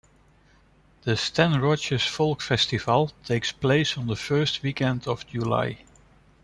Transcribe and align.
The 1.03 1.15
Stan 1.15 1.61
Rogers 1.61 2.07
Folk 2.07 2.41
Festival 2.41 3.11
takes 3.23 3.51
place 3.51 3.95
on 3.99 4.07
the 4.07 4.15
first 4.15 4.63
weekend 4.63 5.07
of 5.07 5.27
July. 5.27 5.83